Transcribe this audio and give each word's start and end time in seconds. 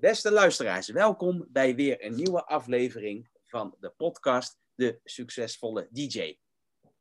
Beste 0.00 0.32
luisteraars, 0.32 0.88
welkom 0.88 1.46
bij 1.48 1.74
weer 1.74 2.04
een 2.04 2.14
nieuwe 2.14 2.44
aflevering 2.44 3.28
van 3.46 3.76
de 3.80 3.90
podcast 3.90 4.58
De 4.74 5.00
Succesvolle 5.04 5.88
DJ. 5.90 6.36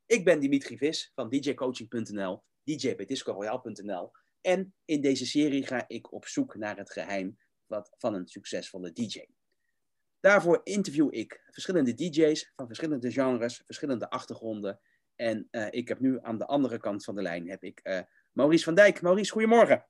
Ik 0.06 0.24
ben 0.24 0.40
Dimitri 0.40 0.78
Vis 0.78 1.12
van 1.16 1.30
djcoaching.nl, 1.30 2.44
djbdiscoroyal.nl 2.64 4.12
en 4.42 4.74
in 4.86 5.02
deze 5.02 5.26
serie 5.26 5.66
ga 5.66 5.84
ik 5.88 6.12
op 6.12 6.26
zoek 6.26 6.56
naar 6.56 6.78
het 6.78 6.92
geheim 6.92 7.38
van 7.98 8.14
een 8.14 8.28
succesvolle 8.28 8.94
DJ. 8.94 9.26
Daarvoor 10.20 10.62
interview 10.64 11.08
ik 11.12 11.44
verschillende 11.52 11.94
DJ's 11.94 12.52
van 12.56 12.68
verschillende 12.68 13.12
genres, 13.12 13.62
verschillende 13.66 14.10
achtergronden. 14.10 14.80
En 15.16 15.48
uh, 15.52 15.68
ik 15.70 15.88
heb 15.88 16.00
nu 16.00 16.20
aan 16.22 16.38
de 16.38 16.46
andere 16.46 16.78
kant 16.78 17.04
van 17.04 17.16
de 17.16 17.22
lijn 17.22 17.50
heb 17.50 17.64
ik 17.64 17.80
uh, 17.84 18.00
Maurice 18.32 18.64
van 18.64 18.76
Dijk. 18.76 19.02
Maurice, 19.02 19.32
goedemorgen. 19.32 19.86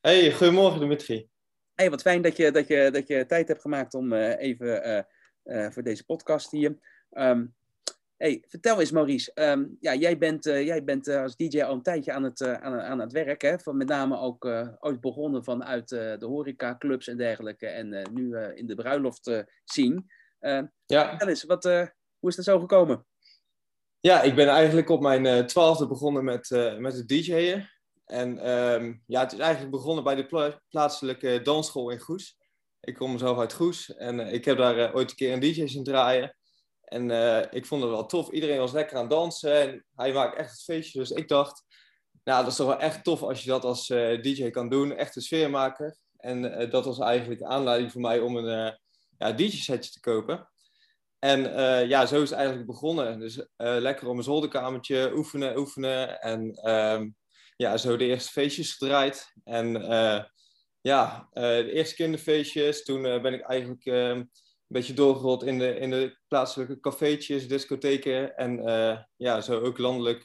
Hey, 0.00 0.32
goedemorgen 0.32 0.80
Dimitri. 0.80 1.34
Hey, 1.76 1.90
wat 1.90 2.02
fijn 2.02 2.22
dat 2.22 2.36
je, 2.36 2.50
dat 2.50 2.68
je, 2.68 2.90
dat 2.90 3.08
je 3.08 3.26
tijd 3.26 3.48
hebt 3.48 3.60
gemaakt 3.60 3.94
om 3.94 4.12
uh, 4.12 4.40
even 4.40 5.06
voor 5.44 5.82
deze 5.82 6.04
podcast 6.04 6.50
hier. 6.50 6.78
Um, 7.12 7.54
hey, 8.16 8.44
vertel 8.48 8.80
eens 8.80 8.90
Maurice, 8.90 9.30
um, 9.34 9.76
ja, 9.80 9.94
jij 9.94 10.18
bent, 10.18 10.44
jij 10.44 10.84
bent 10.84 11.08
als 11.08 11.36
DJ 11.36 11.62
al 11.62 11.74
een 11.74 11.82
tijdje 11.82 12.12
aan 12.12 12.22
het, 12.22 12.42
aan, 12.42 12.80
aan 12.80 12.98
het 12.98 13.12
werk. 13.12 13.42
Hè? 13.42 13.58
Van 13.58 13.76
met 13.76 13.88
name 13.88 14.18
ook 14.18 14.44
ooit 14.78 15.00
begonnen 15.00 15.44
vanuit 15.44 15.88
de 15.88 16.26
horecaclubs 16.26 17.08
en 17.08 17.16
dergelijke. 17.16 17.66
En 17.66 18.08
nu 18.12 18.36
in 18.38 18.66
de 18.66 18.74
bruiloft 18.74 19.44
zien. 19.64 20.10
ja. 20.86 21.08
Vertel 21.08 21.28
eens, 21.28 21.44
wat, 21.44 21.64
hoe 22.18 22.30
is 22.30 22.36
dat 22.36 22.44
zo 22.44 22.58
gekomen? 22.58 23.06
Ja, 24.00 24.22
ik 24.22 24.34
ben 24.34 24.48
eigenlijk 24.48 24.88
op 24.88 25.00
mijn 25.00 25.46
twaalfde 25.46 25.86
begonnen 25.86 26.24
met, 26.24 26.50
met 26.78 26.94
het 26.94 27.08
DJ'en. 27.08 27.68
En 28.06 28.50
um, 28.50 29.02
ja, 29.06 29.20
het 29.20 29.32
is 29.32 29.38
eigenlijk 29.38 29.70
begonnen 29.70 30.04
bij 30.04 30.14
de 30.14 30.26
pla 30.26 30.60
plaatselijke 30.68 31.40
dansschool 31.42 31.90
in 31.90 31.98
Goes. 31.98 32.36
Ik 32.80 32.94
kom 32.94 33.18
zelf 33.18 33.38
uit 33.38 33.52
Goes 33.52 33.94
en 33.94 34.18
uh, 34.18 34.32
ik 34.32 34.44
heb 34.44 34.56
daar 34.56 34.78
uh, 34.78 34.94
ooit 34.94 35.10
een 35.10 35.16
keer 35.16 35.32
een 35.32 35.40
DJ 35.40 35.66
zien 35.66 35.84
draaien. 35.84 36.36
En 36.80 37.10
uh, 37.10 37.42
ik 37.50 37.66
vond 37.66 37.82
het 37.82 37.90
wel 37.90 38.06
tof. 38.06 38.30
Iedereen 38.30 38.58
was 38.58 38.72
lekker 38.72 38.96
aan 38.96 39.08
dansen 39.08 39.60
en 39.60 39.84
hij 39.94 40.12
maakt 40.12 40.36
echt 40.36 40.50
het 40.50 40.62
feestje. 40.62 40.98
Dus 40.98 41.10
ik 41.10 41.28
dacht, 41.28 41.64
nou, 42.24 42.42
dat 42.42 42.50
is 42.50 42.56
toch 42.56 42.66
wel 42.66 42.78
echt 42.78 43.04
tof 43.04 43.22
als 43.22 43.42
je 43.42 43.50
dat 43.50 43.64
als 43.64 43.86
DJ 43.86 44.50
kan 44.50 44.68
doen. 44.68 44.92
Echt 44.92 45.16
een 45.16 45.22
sfeer 45.22 45.50
maken. 45.50 45.98
En 46.16 46.68
dat 46.70 46.84
was 46.84 46.98
eigenlijk 46.98 47.40
de 47.40 47.46
aanleiding 47.46 47.92
voor 47.92 48.00
mij 48.00 48.20
om 48.20 48.36
een 48.36 48.78
ja, 49.18 49.32
DJ-setje 49.32 49.90
te 49.90 50.00
kopen. 50.00 50.48
En 51.18 51.40
ja, 51.88 52.06
zo 52.06 52.22
is 52.22 52.28
het 52.28 52.38
eigenlijk 52.38 52.66
begonnen. 52.66 53.18
Dus 53.18 53.46
lekker 53.56 54.06
op 54.06 54.12
mijn 54.12 54.24
zolderkamertje 54.24 55.12
oefenen, 55.14 55.58
oefenen. 55.58 56.20
En 56.20 56.70
um, 56.70 57.16
ja, 57.56 57.76
zo 57.76 57.96
de 57.96 58.04
eerste 58.04 58.30
feestjes 58.30 58.72
gedraaid. 58.72 59.32
En 59.44 59.76
uh, 59.76 60.22
ja, 60.80 61.28
uh, 61.32 61.42
de 61.42 61.72
eerste 61.72 61.94
kinderfeestjes. 61.94 62.82
Toen 62.82 63.04
uh, 63.04 63.22
ben 63.22 63.34
ik 63.34 63.40
eigenlijk 63.40 63.84
een 63.84 64.30
beetje 64.66 64.94
doorgerold 64.94 65.44
in 65.44 65.58
de, 65.58 65.78
in 65.78 65.90
de 65.90 66.18
plaatselijke 66.28 66.80
cafeetjes, 66.80 67.48
discotheken. 67.48 68.36
En 68.36 68.62
ja, 69.16 69.40
zo 69.40 69.60
ook 69.60 69.78
landelijk 69.78 70.22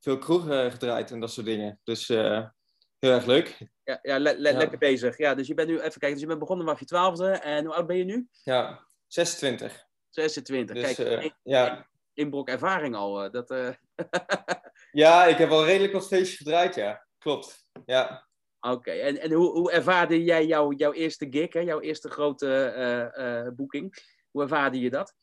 veel 0.00 0.18
kroegen 0.18 0.70
gedraaid 0.70 1.10
en 1.10 1.20
dat 1.20 1.30
soort 1.30 1.46
dingen. 1.46 1.80
Dus 1.84 2.08
heel 2.08 3.12
erg 3.12 3.26
leuk. 3.26 3.56
Ja, 3.84 3.98
ja, 4.02 4.18
le 4.18 4.38
le 4.38 4.52
ja, 4.52 4.58
lekker 4.58 4.78
bezig. 4.78 5.18
Ja, 5.18 5.34
dus 5.34 5.46
je 5.46 5.54
bent 5.54 5.68
nu, 5.68 5.74
even 5.74 5.90
kijken, 5.90 6.10
dus 6.10 6.20
je 6.20 6.26
bent 6.26 6.38
begonnen 6.38 6.64
vanaf 6.64 6.80
je 6.80 6.86
twaalfde. 6.86 7.30
En 7.30 7.64
hoe 7.64 7.74
oud 7.74 7.86
ben 7.86 7.96
je 7.96 8.04
nu? 8.04 8.28
Ja, 8.42 8.86
26. 9.06 9.86
26. 10.10 10.76
Dus, 10.76 10.94
Kijk, 10.94 11.34
ja. 11.42 11.88
inbrok 12.14 12.48
ervaring 12.48 12.94
al. 12.94 13.30
Dat, 13.30 13.50
Ja, 14.90 15.26
ik 15.26 15.38
heb 15.38 15.48
wel 15.48 15.64
redelijk 15.64 15.92
wat 15.92 16.06
feestjes 16.06 16.36
gedraaid, 16.36 16.74
ja. 16.74 17.06
Klopt, 17.18 17.66
ja. 17.86 18.26
Oké, 18.60 18.90
en, 18.90 19.20
en 19.20 19.32
hoe, 19.32 19.50
hoe 19.50 19.72
ervaarde 19.72 20.24
jij 20.24 20.46
jou, 20.46 20.74
jouw 20.74 20.92
eerste 20.92 21.26
gig, 21.30 21.52
hè? 21.52 21.60
jouw 21.60 21.80
eerste 21.80 22.10
grote 22.10 22.74
uh, 23.16 23.24
uh, 23.24 23.48
boeking? 23.54 23.94
Hoe 24.30 24.42
ervaarde 24.42 24.80
je 24.80 24.90
dat? 24.90 25.14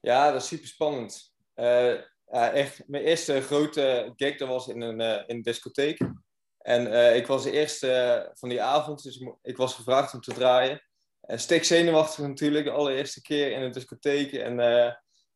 Ja, 0.00 0.32
dat 0.32 0.42
is 0.42 0.48
super 0.48 0.66
spannend. 0.66 1.32
Uh, 1.54 1.94
ja, 2.26 2.52
echt, 2.52 2.82
mijn 2.86 3.04
eerste 3.04 3.40
grote 3.40 4.12
gig 4.16 4.36
dat 4.36 4.48
was 4.48 4.68
in 4.68 4.80
een, 4.80 5.00
in 5.00 5.36
een 5.36 5.42
discotheek. 5.42 5.98
En 6.58 7.14
ik 7.16 7.26
was 7.26 7.42
de 7.42 7.50
eerste 7.50 8.30
van 8.34 8.48
die 8.48 8.62
avond, 8.62 9.02
dus 9.02 9.24
ik 9.42 9.56
was 9.56 9.74
gevraagd 9.74 10.14
om 10.14 10.20
te 10.20 10.32
draaien. 10.32 10.82
En 11.20 11.40
stik 11.40 11.64
zenuwachtig 11.64 12.26
natuurlijk, 12.26 12.64
de 12.64 12.70
allereerste 12.70 13.22
keer 13.22 13.50
in 13.52 13.62
een 13.62 13.72
discotheek. 13.72 14.32
En 14.32 14.56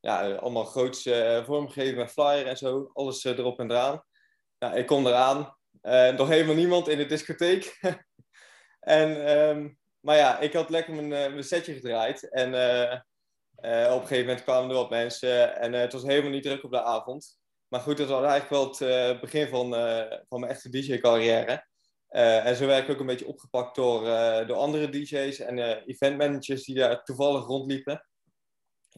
ja, 0.00 0.34
allemaal 0.34 0.64
groots 0.64 1.06
uh, 1.06 1.44
vormgeven 1.44 1.97
met 1.97 2.10
flyer 2.10 2.47
en 2.47 2.56
zo. 2.56 2.91
Alles 2.92 3.25
uh, 3.25 3.38
erop 3.38 3.59
en 3.59 3.70
eraan. 3.70 4.03
Ja, 4.59 4.75
ik 4.75 4.86
kom 4.86 5.06
eraan. 5.06 5.56
Nog 6.16 6.28
helemaal 6.28 6.54
niemand 6.54 6.88
in 6.88 6.98
de 6.98 7.06
discotheek. 7.06 7.78
en, 8.81 9.38
um, 9.38 9.78
maar 10.00 10.16
ja, 10.16 10.38
ik 10.38 10.53
had 10.53 10.70
lekker 10.70 10.94
mijn, 10.94 11.09
mijn 11.09 11.44
setje 11.44 11.75
gedraaid. 11.75 12.31
En 12.31 12.48
op 13.92 14.00
een 14.00 14.06
gegeven 14.06 14.26
moment 14.26 14.42
kwamen 14.42 14.70
er 14.70 14.76
wat 14.76 14.91
mensen. 14.91 15.56
En 15.56 15.72
het 15.72 15.92
was 15.92 16.03
helemaal 16.03 16.30
niet 16.30 16.42
druk 16.42 16.65
op 16.65 16.70
de 16.70 16.82
avond. 16.82 17.38
Maar 17.69 17.80
goed, 17.80 17.97
dat 17.97 18.09
was 18.09 18.25
eigenlijk 18.25 18.78
wel 18.80 18.88
het 18.88 19.20
begin 19.20 19.48
van, 19.48 19.70
van 20.28 20.41
mijn 20.41 20.53
echte 20.53 20.69
DJ-carrière. 20.69 21.66
en 22.09 22.56
zo 22.56 22.66
werd 22.66 22.84
ik 22.84 22.91
ook 22.91 23.00
een 23.00 23.06
beetje 23.06 23.26
opgepakt 23.26 23.75
door, 23.75 24.03
door 24.47 24.56
andere 24.56 24.88
DJ's 24.88 25.38
en 25.38 25.59
eventmanagers 25.86 26.65
die 26.65 26.75
daar 26.75 27.03
toevallig 27.03 27.47
rondliepen. 27.47 28.09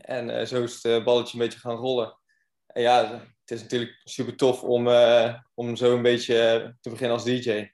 En 0.01 0.29
uh, 0.29 0.45
zo 0.45 0.63
is 0.63 0.75
het 0.75 0.85
uh, 0.85 1.05
balletje 1.05 1.39
een 1.39 1.45
beetje 1.45 1.59
gaan 1.59 1.77
rollen. 1.77 2.19
En 2.67 2.83
ja, 2.83 3.13
het 3.45 3.51
is 3.51 3.63
natuurlijk 3.63 4.01
super 4.05 4.37
tof 4.37 4.63
om, 4.63 4.87
uh, 4.87 5.35
om 5.55 5.77
zo 5.77 5.95
een 5.97 6.03
beetje 6.03 6.37
te 6.81 6.91
beginnen 6.91 7.17
als 7.17 7.25
DJ. 7.25 7.71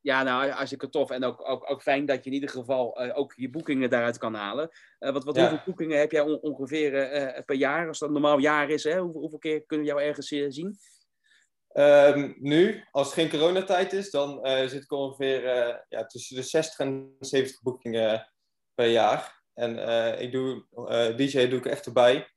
Ja, 0.00 0.22
nou, 0.22 0.50
hartstikke 0.50 0.88
tof. 0.88 1.10
En 1.10 1.24
ook, 1.24 1.48
ook, 1.48 1.70
ook 1.70 1.82
fijn 1.82 2.06
dat 2.06 2.24
je 2.24 2.30
in 2.30 2.34
ieder 2.34 2.48
geval 2.48 2.98
ook 2.98 3.32
je 3.36 3.50
boekingen 3.50 3.90
daaruit 3.90 4.18
kan 4.18 4.34
halen. 4.34 4.70
wat 4.98 5.24
wat 5.24 5.36
ja. 5.36 5.40
hoeveel 5.40 5.64
boekingen 5.64 5.98
heb 5.98 6.12
jij 6.12 6.20
on 6.20 6.40
ongeveer 6.40 6.90
per 7.44 7.56
jaar? 7.56 7.88
Als 7.88 7.98
dat 7.98 8.08
een 8.08 8.14
normaal 8.14 8.38
jaar 8.38 8.70
is, 8.70 8.84
hè? 8.84 8.98
Hoeveel, 8.98 9.20
hoeveel 9.20 9.38
keer 9.38 9.66
kunnen 9.66 9.86
we 9.86 9.92
jou 9.92 10.04
ergens 10.04 10.28
zien? 10.28 10.78
Um, 11.72 12.36
nu, 12.38 12.84
als 12.90 13.06
het 13.06 13.14
geen 13.14 13.30
coronatijd 13.30 13.92
is, 13.92 14.10
dan 14.10 14.46
zit 14.68 14.82
ik 14.82 14.92
ongeveer 14.92 15.42
ja, 15.88 16.06
tussen 16.06 16.36
de 16.36 16.42
60 16.42 16.78
en 16.78 17.16
70 17.20 17.62
boekingen 17.62 18.32
per 18.74 18.86
jaar. 18.86 19.35
En 19.56 19.76
uh, 19.76 20.20
ik 20.20 20.32
doe, 20.32 20.64
eh, 20.88 21.16
DJ 21.16 21.48
doe 21.48 21.58
ik 21.58 21.66
echt 21.66 21.86
erbij. 21.86 22.28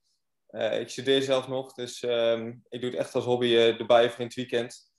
Uh, 0.49 0.79
ik 0.79 0.89
studeer 0.89 1.21
zelf 1.21 1.47
nog, 1.47 1.73
dus 1.73 2.03
um, 2.03 2.63
ik 2.69 2.81
doe 2.81 2.89
het 2.89 2.99
echt 2.99 3.15
als 3.15 3.25
hobby 3.25 3.55
erbij 3.55 4.09
voor 4.09 4.19
in 4.19 4.25
het 4.25 4.35
weekend. 4.35 4.91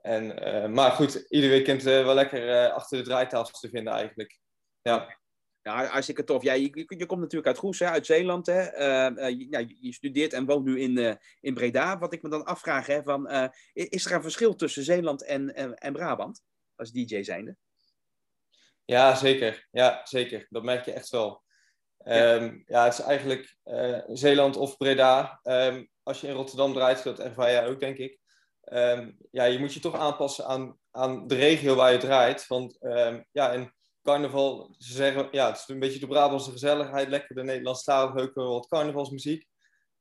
En, 0.00 0.26
maar 0.72 0.90
goed, 0.90 1.14
ieder 1.28 1.50
weekend 1.50 1.82
wel 1.82 2.14
lekker 2.14 2.70
achter 2.70 2.98
de 2.98 3.04
draaitafels 3.04 3.60
te 3.60 3.68
vinden 3.68 3.92
eigenlijk. 3.92 4.38
Ja. 4.82 5.16
Ja, 5.62 5.84
hartstikke 5.84 6.24
tof. 6.24 6.42
Ja, 6.42 6.52
je, 6.52 6.84
je 6.86 7.06
komt 7.06 7.20
natuurlijk 7.20 7.46
uit 7.46 7.58
Goes, 7.58 7.78
hè, 7.78 7.86
uit 7.86 8.06
Zeeland. 8.06 8.46
Hè. 8.46 8.62
Je, 9.26 9.46
ja, 9.50 9.58
je, 9.80 9.92
studeert 9.92 10.32
en 10.32 10.46
woont 10.46 10.64
nu 10.64 10.80
in, 10.80 11.18
in 11.40 11.54
Breda. 11.54 11.98
Wat 11.98 12.12
ik 12.12 12.22
me 12.22 12.28
dan 12.28 12.44
afvraag, 12.44 12.86
hè, 12.86 13.02
van, 13.02 13.50
is 13.72 14.04
er 14.04 14.12
een 14.12 14.22
verschil 14.22 14.54
tussen 14.54 14.82
Zeeland 14.82 15.24
en, 15.24 15.54
en, 15.54 15.74
en 15.74 15.92
Brabant 15.92 16.42
als 16.76 16.92
DJ 16.92 17.22
zijnde? 17.22 17.56
Ja, 18.84 19.14
zeker. 19.14 19.66
Ja, 19.70 20.00
zeker. 20.04 20.46
Dat 20.48 20.62
merk 20.62 20.84
je 20.84 20.92
echt 20.92 21.08
wel. 21.08 21.46
Um, 22.04 22.62
ja, 22.66 22.84
het 22.84 22.92
is 22.92 23.00
eigenlijk 23.00 23.56
uh, 23.64 24.00
Zeeland 24.06 24.56
of 24.56 24.76
Breda. 24.76 25.40
Um, 25.42 25.88
als 26.02 26.20
je 26.20 26.26
in 26.26 26.34
Rotterdam 26.34 26.72
draait, 26.72 27.02
dat 27.02 27.18
ervaar 27.18 27.50
jij 27.50 27.66
ook, 27.66 27.80
denk 27.80 27.96
ik. 27.96 28.18
Um, 28.72 29.16
ja, 29.30 29.44
je 29.44 29.58
moet 29.58 29.74
je 29.74 29.80
toch 29.80 29.94
aanpassen 29.94 30.46
aan, 30.46 30.78
aan 30.90 31.26
de 31.26 31.34
regio 31.34 31.74
waar 31.74 31.92
je 31.92 31.98
draait. 31.98 32.46
Want 32.46 32.78
ja, 33.32 33.52
in 33.52 33.72
carnaval, 34.02 34.74
ze 34.78 34.92
zeggen, 34.92 35.28
ja, 35.30 35.46
het 35.46 35.56
is 35.56 35.68
een 35.68 35.78
beetje 35.78 36.00
de 36.00 36.06
Brabantse 36.06 36.50
gezelligheid, 36.50 37.08
lekker 37.08 37.34
de 37.34 37.42
Nederlandstalige, 37.42 38.20
ook 38.20 38.34
wat 38.34 38.68
carnavalsmuziek. 38.68 39.46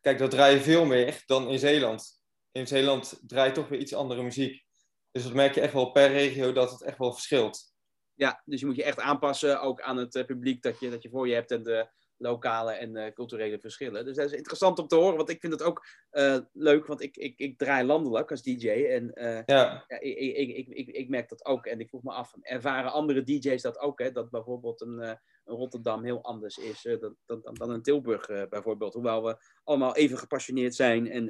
Kijk, 0.02 0.20
dat 0.20 0.32
draai 0.32 0.56
je 0.56 0.62
veel 0.62 0.86
meer 0.86 1.24
dan 1.26 1.50
in 1.50 1.60
Zeeland. 1.60 2.22
In 2.52 2.68
Zeeland 2.68 3.20
draait 3.28 3.54
toch 3.54 3.68
weer 3.68 3.80
iets 3.80 3.94
andere 3.94 4.24
muziek. 4.24 4.66
Dus 5.12 5.24
dat 5.24 5.34
merk 5.34 5.56
je 5.56 5.62
echt 5.62 5.74
wel 5.74 5.92
per 5.92 6.12
regio 6.12 6.52
dat 6.52 6.72
het 6.72 6.84
echt 6.84 6.98
wel 6.98 7.14
verschilt. 7.14 7.76
Ja, 8.18 8.42
dus 8.46 8.60
je 8.60 8.66
moet 8.66 8.76
je 8.76 8.84
echt 8.84 9.00
aanpassen 9.00 9.62
ook 9.62 9.82
aan 9.82 9.98
het 9.98 10.16
uh, 10.16 10.26
publiek 10.26 10.62
dat 10.62 10.80
je, 10.80 10.90
dat 10.90 11.04
je 11.04 11.10
voor 11.10 11.28
je 11.28 11.34
hebt 11.34 11.52
en 11.52 11.64
de 11.64 11.88
lokale 12.18 12.72
en 12.72 12.96
uh, 12.96 13.08
culturele 13.14 13.60
verschillen. 13.60 14.06
Dus 14.06 14.16
dat 14.16 14.26
is 14.26 14.38
interessant 14.38 14.80
om 14.80 14.88
te 14.88 14.96
horen, 14.96 15.18
want 15.18 15.30
ik 15.30 15.40
vind 15.40 15.54
het 15.54 15.64
ook 15.64 15.86
uh, 16.12 16.38
leuk, 16.54 16.86
want 16.86 17.02
ik, 17.02 17.18
ik, 17.18 17.40
ik 17.40 17.58
draai 17.58 17.86
landelijk 17.86 18.32
als 18.32 18.42
DJ 18.42 18.70
en 18.70 19.12
ja. 19.16 19.44
ja 19.46 19.86
ik, 20.00 20.18
ik, 20.18 20.56
ik, 20.56 20.68
ik, 20.68 20.88
ik 20.88 21.10
merk 21.10 21.30
dat 21.30 21.46
ook. 21.46 21.66
En 21.66 21.80
ik 21.80 21.90
vroeg 21.90 22.04
me 22.04 22.12
af, 22.12 22.34
ervaren 22.42 22.92
andere 22.92 23.24
DJ's 23.24 23.62
dat 23.62 23.80
ook? 23.80 24.00
Hè? 24.00 24.12
Dat 24.12 24.30
bijvoorbeeld 24.30 24.82
een, 24.82 25.00
een 25.00 25.20
Rotterdam 25.44 26.04
heel 26.04 26.24
anders 26.24 26.58
is 26.58 26.82
dan, 27.00 27.16
dan, 27.26 27.42
dan 27.54 27.70
een 27.70 27.82
Tilburg 27.82 28.48
bijvoorbeeld. 28.50 28.94
Hoewel 28.94 29.24
we 29.24 29.38
allemaal 29.64 29.96
even 29.96 30.18
gepassioneerd 30.18 30.76
zijn 30.76 31.12
en 31.12 31.26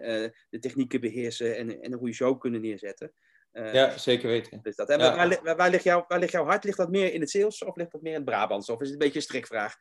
de 0.49 0.59
technieken 0.59 1.01
beheersen 1.01 1.57
en, 1.57 1.81
en 1.81 1.91
een 1.91 1.99
goede 1.99 2.13
show 2.13 2.39
kunnen 2.39 2.61
neerzetten. 2.61 3.13
Uh, 3.53 3.73
ja, 3.73 3.97
zeker 3.97 4.27
weten. 4.27 4.59
Dus 4.61 4.75
dat. 4.75 4.89
En 4.89 4.99
ja. 4.99 5.15
waar, 5.15 5.39
waar, 5.43 5.55
waar, 5.55 5.69
ligt 5.69 5.83
jouw, 5.83 6.05
waar 6.07 6.19
ligt 6.19 6.31
jouw 6.31 6.45
hart? 6.45 6.63
Ligt 6.63 6.77
dat 6.77 6.89
meer 6.89 7.13
in 7.13 7.21
het 7.21 7.29
Zeeuws 7.29 7.63
of 7.63 7.75
ligt 7.75 7.91
dat 7.91 8.01
meer 8.01 8.11
in 8.11 8.17
het 8.17 8.29
Brabants? 8.29 8.69
Of 8.69 8.81
is 8.81 8.89
het 8.89 8.93
een 8.93 9.03
beetje 9.03 9.15
een 9.15 9.25
strikvraag? 9.25 9.75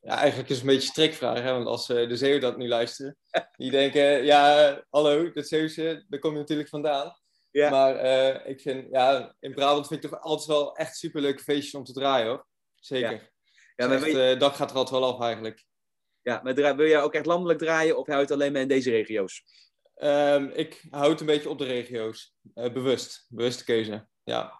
Ja, 0.00 0.16
eigenlijk 0.16 0.48
is 0.48 0.56
het 0.56 0.64
een 0.64 0.72
beetje 0.72 0.86
een 0.86 0.92
strikvraag. 0.92 1.42
Hè? 1.42 1.52
Want 1.52 1.66
als 1.66 1.88
uh, 1.88 2.08
de 2.08 2.16
Zeeuwen 2.16 2.40
dat 2.40 2.56
nu 2.56 2.68
luisteren, 2.68 3.16
die 3.56 3.70
denken, 3.70 4.24
ja, 4.24 4.84
hallo, 4.90 5.32
dat 5.32 5.48
Zeeuwse, 5.48 6.04
daar 6.08 6.20
kom 6.20 6.32
je 6.32 6.38
natuurlijk 6.38 6.68
vandaan. 6.68 7.18
Ja. 7.50 7.70
Maar 7.70 8.04
uh, 8.04 8.46
ik 8.46 8.60
vind, 8.60 8.86
ja, 8.90 9.34
in 9.40 9.54
Brabant 9.54 9.86
vind 9.86 10.04
ik 10.04 10.10
toch 10.10 10.20
altijd 10.20 10.48
wel 10.48 10.76
echt 10.76 10.96
superleuke 10.96 11.42
feestjes 11.42 11.74
om 11.74 11.84
te 11.84 11.92
draaien 11.92 12.26
hoor. 12.26 12.46
zeker. 12.74 13.32
Ja, 13.76 13.88
Dus 13.88 13.98
maar 13.98 14.08
echt, 14.08 14.16
eh, 14.16 14.40
dak 14.40 14.54
gaat 14.54 14.70
er 14.70 14.76
altijd 14.76 15.00
wel 15.00 15.14
af 15.14 15.20
eigenlijk. 15.20 15.64
ja, 16.22 16.40
maar 16.42 16.54
wil 16.54 16.86
jij 16.86 17.02
ook 17.02 17.14
echt 17.14 17.26
landelijk 17.26 17.58
draaien 17.58 17.96
of 17.96 18.06
hou 18.06 18.18
je 18.18 18.24
het 18.24 18.32
alleen 18.32 18.52
maar 18.52 18.60
in 18.60 18.68
deze 18.68 18.90
regio's? 18.90 19.44
Ehm, 20.00 20.44
ik 20.44 20.82
hou 20.90 21.10
het 21.10 21.20
een 21.20 21.26
beetje 21.26 21.48
op 21.48 21.58
de 21.58 21.64
regio's. 21.64 22.34
Eh, 22.54 22.72
bewust. 22.72 23.26
Bewuste 23.28 23.64
keuze. 23.64 24.06
Ja. 24.24 24.58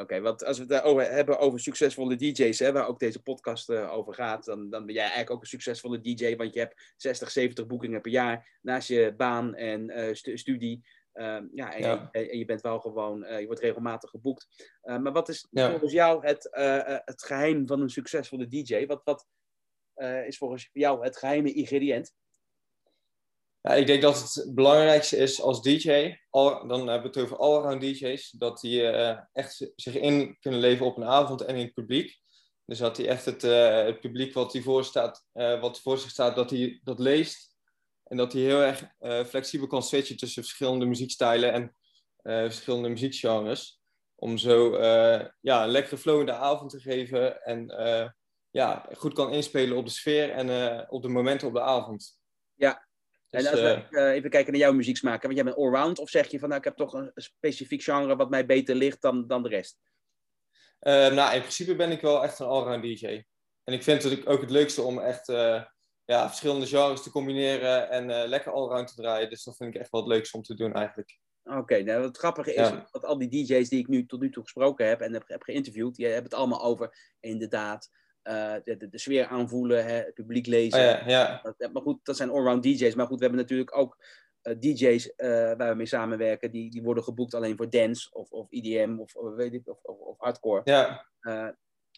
Oké, 0.00 0.20
want 0.20 0.44
als 0.44 0.56
we 0.56 0.62
het 0.62 0.72
daarover 0.72 1.10
hebben 1.10 1.38
over 1.38 1.60
succesvolle 1.60 2.16
DJ's, 2.16 2.58
hè, 2.58 2.72
waar 2.72 2.86
ook 2.88 2.98
deze 2.98 3.22
podcast 3.22 3.70
eh, 3.70 3.92
over 3.92 4.14
gaat, 4.14 4.44
dan, 4.44 4.70
dan 4.70 4.84
ben 4.86 4.94
jij 4.94 5.02
eigenlijk 5.02 5.30
ook 5.30 5.40
een 5.40 5.46
succesvolle 5.46 6.00
DJ, 6.00 6.36
want 6.36 6.54
je 6.54 6.60
hebt 6.60 6.92
60, 6.96 7.30
70 7.30 7.66
boekingen 7.66 8.00
per 8.00 8.10
jaar 8.10 8.58
naast 8.62 8.88
je 8.88 9.14
baan 9.16 9.54
en 9.54 9.90
eh, 9.90 10.14
stu- 10.14 10.36
studie. 10.36 10.86
Ehm, 11.12 11.46
ja, 11.52 11.74
en, 11.74 11.80
Ja. 11.82 12.08
En, 12.12 12.30
en 12.30 12.38
je 12.38 12.44
bent 12.44 12.60
wel 12.60 12.80
gewoon, 12.80 13.24
eh, 13.24 13.40
je 13.40 13.46
wordt 13.46 13.60
regelmatig 13.60 14.10
geboekt. 14.10 14.46
Eh, 14.82 14.98
maar 14.98 15.12
wat 15.12 15.28
is 15.28 15.46
Ja. 15.50 15.70
volgens 15.70 15.92
jou 15.92 16.26
het, 16.26 16.50
eh, 16.52 16.94
eh, 16.94 17.00
het 17.04 17.22
geheim 17.22 17.66
van 17.66 17.80
een 17.80 17.90
succesvolle 17.90 18.48
DJ? 18.48 18.86
Wat, 18.86 19.00
wat 19.04 19.26
eh, 19.94 20.26
is 20.26 20.38
volgens 20.38 20.68
jou 20.72 21.04
het 21.04 21.16
geheime 21.16 21.52
ingrediënt? 21.52 22.12
Ja, 23.66 23.74
ik 23.74 23.86
denk 23.86 24.02
dat 24.02 24.20
het 24.34 24.54
belangrijkste 24.54 25.16
is 25.16 25.40
als 25.40 25.62
DJ, 25.62 26.16
al, 26.30 26.66
dan 26.66 26.88
hebben 26.88 27.12
we 27.12 27.18
het 27.18 27.26
over 27.26 27.36
allround 27.36 27.80
DJ's, 27.80 28.30
dat 28.30 28.60
die 28.60 28.86
eh, 28.86 29.18
echt 29.32 29.72
zich 29.76 29.94
in 29.94 30.36
kunnen 30.40 30.60
leven 30.60 30.86
op 30.86 30.96
een 30.96 31.04
avond 31.04 31.40
en 31.40 31.56
in 31.56 31.64
het 31.64 31.74
publiek. 31.74 32.20
Dus 32.64 32.78
dat 32.78 32.96
hij 32.96 33.08
echt 33.08 33.24
het, 33.24 33.44
eh, 33.44 33.84
het 33.84 34.00
publiek 34.00 34.34
wat, 34.34 34.52
hij 34.52 34.62
voor, 34.62 34.84
staat, 34.84 35.26
eh, 35.32 35.60
wat 35.60 35.80
voor 35.80 35.98
zich 35.98 36.10
staat, 36.10 36.36
dat 36.36 36.50
hij 36.50 36.80
dat 36.82 36.98
leest. 36.98 37.56
En 38.04 38.16
dat 38.16 38.32
hij 38.32 38.42
heel 38.42 38.60
erg 38.60 38.84
flexibel 39.26 39.66
kan 39.66 39.82
switchen 39.82 40.16
tussen 40.16 40.42
verschillende 40.42 40.86
muziekstijlen 40.86 41.52
en 41.52 41.76
verschillende 42.22 42.88
muziekgenres. 42.88 43.80
Om 44.14 44.38
zo 44.38 44.78
ja, 45.40 45.66
een 45.66 46.20
in 46.20 46.26
de 46.26 46.32
avond 46.32 46.70
te 46.70 46.80
geven 46.80 47.42
en 47.42 47.66
ja, 48.50 48.88
goed 48.96 49.12
kan 49.12 49.32
inspelen 49.32 49.76
op 49.76 49.84
de 49.84 49.90
sfeer 49.90 50.30
en 50.30 50.90
op 50.90 51.02
de 51.02 51.08
momenten 51.08 51.48
op 51.48 51.54
de 51.54 51.60
avond. 51.60 52.18
Ja. 52.54 52.86
Dus, 53.34 53.44
en 53.44 53.50
als 53.50 53.60
we 53.60 53.98
eh, 53.98 54.12
even 54.12 54.30
kijken 54.30 54.52
naar 54.52 54.60
jouw 54.60 54.72
muzieksmaak, 54.72 55.22
want 55.22 55.34
jij 55.34 55.44
bent 55.44 55.56
allround, 55.56 55.98
of 55.98 56.10
zeg 56.10 56.30
je 56.30 56.38
van 56.38 56.48
nou, 56.48 56.60
ik 56.60 56.66
heb 56.66 56.76
toch 56.76 56.92
een 56.92 57.10
specifiek 57.14 57.82
genre 57.82 58.16
wat 58.16 58.30
mij 58.30 58.46
beter 58.46 58.74
ligt 58.74 59.02
dan, 59.02 59.26
dan 59.26 59.42
de 59.42 59.48
rest? 59.48 59.78
Eh, 60.84 61.12
nou, 61.12 61.34
in 61.34 61.40
principe 61.40 61.76
ben 61.76 61.90
ik 61.90 62.00
wel 62.00 62.22
echt 62.22 62.38
een 62.38 62.46
allround 62.46 62.82
DJ. 62.82 63.24
En 63.64 63.74
ik 63.74 63.82
vind 63.82 64.02
het 64.02 64.26
ook 64.26 64.40
het 64.40 64.50
leukste 64.50 64.82
om 64.82 64.98
echt 64.98 65.28
eh, 65.28 65.62
ja, 66.04 66.26
verschillende 66.26 66.66
genres 66.66 67.02
te 67.02 67.10
combineren 67.10 67.90
en 67.90 68.10
eh, 68.10 68.28
lekker 68.28 68.52
allround 68.52 68.88
te 68.88 68.94
draaien. 68.94 69.30
Dus 69.30 69.44
dat 69.44 69.56
vind 69.56 69.74
ik 69.74 69.80
echt 69.80 69.90
wel 69.90 70.00
het 70.00 70.10
leukste 70.10 70.36
om 70.36 70.42
te 70.42 70.54
doen 70.54 70.72
eigenlijk. 70.72 71.18
Oké, 71.44 71.82
nou 71.82 72.02
het 72.02 72.16
grappige 72.16 72.54
is 72.54 72.68
Ja. 72.68 72.88
dat 72.90 73.04
al 73.04 73.18
die 73.18 73.28
DJ's 73.28 73.68
die 73.68 73.78
ik 73.78 73.88
nu 73.88 74.06
tot 74.06 74.20
nu 74.20 74.30
toe 74.30 74.42
gesproken 74.42 74.86
heb 74.86 75.00
en 75.00 75.12
heb, 75.12 75.28
heb 75.28 75.42
geïnterviewd, 75.42 75.94
die 75.94 76.04
hebben 76.04 76.24
het 76.24 76.34
allemaal 76.34 76.62
over 76.62 77.14
inderdaad 77.20 77.90
eh, 78.24 78.54
de, 78.64 78.76
de, 78.76 78.88
de 78.88 78.98
sfeer 78.98 79.26
aanvoelen, 79.26 79.84
hè, 79.84 79.92
het 79.94 80.14
publiek 80.14 80.46
lezen. 80.46 80.78
Oh, 80.80 80.84
ja, 80.84 81.08
ja. 81.08 81.40
Dat- 81.56 81.72
Maar 81.72 81.82
goed, 81.82 81.98
dat 82.02 82.16
zijn 82.16 82.30
allround 82.30 82.62
DJ's. 82.62 82.94
Maar 82.94 83.06
goed, 83.06 83.18
we 83.18 83.24
hebben 83.24 83.40
natuurlijk 83.42 83.76
ook 83.76 83.96
eh, 84.42 84.54
DJ's 84.58 85.14
eh, 85.14 85.28
waar 85.28 85.68
we 85.70 85.74
mee 85.74 85.86
samenwerken, 85.86 86.50
die, 86.50 86.70
die 86.70 86.82
worden 86.82 87.04
geboekt 87.04 87.34
alleen 87.34 87.56
voor 87.56 87.70
dance 87.70 88.08
of, 88.12 88.30
of 88.30 88.46
EDM 88.50 88.96
of, 88.98 89.14
of, 89.14 89.34
weet 89.34 89.52
ik, 89.54 89.68
of, 89.68 89.78
of, 89.82 89.98
of 89.98 90.18
hardcore. 90.18 90.60
ja. 90.64 91.06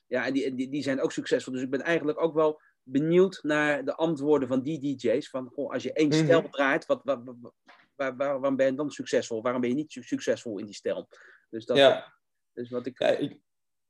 Ja, 0.09 0.27
en 0.27 0.33
die, 0.33 0.55
die, 0.55 0.69
die 0.71 0.83
zijn 0.83 1.01
ook 1.01 1.13
succesvol. 1.13 1.53
Dus 1.53 1.63
ik 1.63 1.71
ben 1.71 1.81
eigenlijk 1.83 2.21
ook 2.23 2.35
wel 2.35 2.61
benieuwd 2.83 3.39
naar 3.43 3.85
de 3.85 3.95
antwoorden 3.95 4.49
van 4.49 4.63
die 4.63 4.97
DJ's. 4.97 5.29
Van, 5.31 5.49
goh, 5.55 5.73
als 5.73 5.83
je 5.83 5.93
één 5.93 6.09
Mhm. 6.09 6.25
stijl 6.25 6.49
draait, 6.49 6.87
wat, 6.87 7.01
wat, 7.05 7.21
wat- 7.25 7.53
waar, 7.95 8.17
waar, 8.17 8.41
waarom 8.41 8.57
ben 8.57 8.67
je 8.67 8.75
dan 8.75 8.91
succesvol? 8.91 9.43
Waarom 9.43 9.61
ben 9.61 9.71
je 9.71 9.77
niet 9.77 9.93
su- 9.93 10.03
succesvol 10.03 10.59
in 10.59 10.65
die 10.65 10.75
stijl? 10.75 11.09
Dus 11.51 11.67
dat 11.67 11.77
ja. 11.77 12.13
is 12.55 12.71
wat 12.71 12.87
ik... 12.87 12.99
ja 12.99 13.07
ik, 13.09 13.39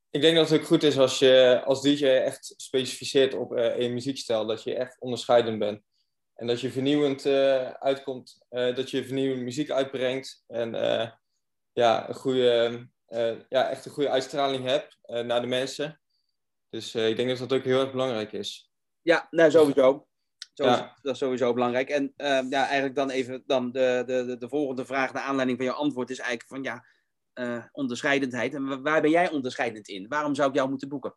ik 0.09 0.21
denk 0.21 0.35
dat 0.35 0.49
het 0.49 0.59
ook 0.59 0.65
goed 0.65 0.83
is 0.83 0.97
als 0.97 1.19
je 1.19 1.61
als 1.65 1.81
DJ 1.81 2.05
echt 2.05 2.53
specificeert 2.57 3.33
op 3.33 3.55
eh 3.55 3.77
een 3.79 3.93
muziekstijl. 3.93 4.45
Dat 4.45 4.63
je 4.63 4.75
echt 4.75 4.99
onderscheidend 4.99 5.59
bent. 5.59 5.81
En 6.35 6.47
dat 6.47 6.61
je 6.61 6.71
vernieuwend 6.71 7.25
eh, 7.25 7.69
uitkomt. 7.69 8.45
eh, 8.49 8.75
dat 8.75 8.89
je 8.89 9.05
vernieuwende 9.05 9.43
muziek 9.43 9.71
uitbrengt. 9.71 10.43
En 10.47 10.71
ja, 11.73 12.09
een 12.09 12.15
goede, 12.15 12.87
ja, 13.49 13.69
echt 13.69 13.85
een 13.85 13.91
goede 13.91 14.09
uitstraling 14.09 14.65
hebt 14.65 14.97
naar 15.05 15.41
de 15.41 15.47
mensen. 15.47 15.99
Dus 16.69 16.95
ik 16.95 17.15
denk 17.15 17.29
dat 17.29 17.49
dat 17.49 17.53
ook 17.53 17.63
heel 17.63 17.79
erg 17.79 17.91
belangrijk 17.91 18.31
is. 18.31 18.71
Ja, 19.01 19.27
nou 19.29 19.51
sowieso. 19.51 20.07
Ja. 20.53 20.95
Dat 21.01 21.13
is 21.13 21.19
sowieso 21.19 21.53
belangrijk. 21.53 21.89
En 21.89 22.13
eh, 22.15 22.49
ja, 22.49 22.65
eigenlijk 22.65 22.95
dan 22.95 23.09
even 23.09 23.43
dan 23.45 23.71
de, 23.71 24.03
de, 24.05 24.25
de, 24.25 24.37
de 24.37 24.49
volgende 24.49 24.85
vraag 24.85 25.13
naar 25.13 25.23
aanleiding 25.23 25.57
van 25.57 25.67
jouw 25.67 25.75
antwoord 25.75 26.09
is 26.09 26.19
eigenlijk 26.19 26.49
van 26.49 26.63
ja, 26.63 26.85
eh, 27.37 27.63
onderscheidendheid. 27.71 28.53
En 28.53 28.67
wa- 28.67 28.81
waar 28.81 29.01
ben 29.01 29.09
jij 29.09 29.31
onderscheidend 29.31 29.87
in? 29.87 30.07
Waarom 30.07 30.35
zou 30.35 30.49
ik 30.49 30.55
jou 30.55 30.69
moeten 30.69 30.89
boeken? 30.89 31.15